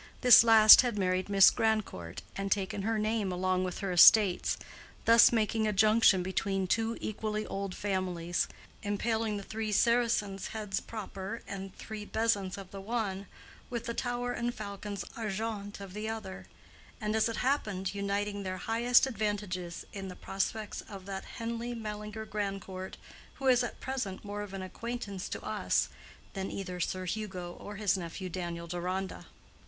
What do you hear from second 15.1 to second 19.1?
argent of the other, and, as it happened, uniting their highest